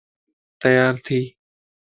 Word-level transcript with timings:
تيار 0.61 0.95
ٿي 1.05 1.19